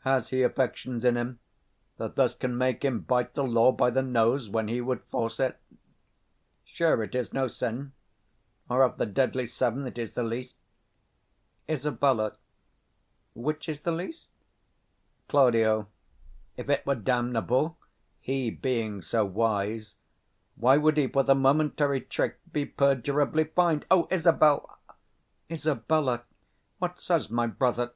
[0.00, 1.38] Has he affections in him,
[1.98, 5.04] 105 That thus can make him bite the law by the nose, When he would
[5.12, 5.60] force it?
[6.64, 7.92] Sure, it is no sin;
[8.68, 10.56] Or of the deadly seven it is the least.
[11.68, 12.32] Isab.
[13.34, 14.28] Which is the least?
[15.28, 15.54] Claud.
[16.56, 17.78] If it were damnable,
[18.20, 19.94] he being so wise,
[20.56, 23.86] 110 Why would he for the momentary trick Be perdurably fined?
[23.88, 24.80] O Isabel!
[25.48, 25.88] Isab.
[26.80, 27.92] What says my brother?